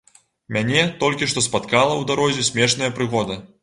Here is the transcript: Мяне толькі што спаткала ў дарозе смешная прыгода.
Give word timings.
Мяне 0.57 0.81
толькі 1.03 1.29
што 1.35 1.45
спаткала 1.49 1.93
ў 2.01 2.11
дарозе 2.13 2.51
смешная 2.53 2.95
прыгода. 3.01 3.45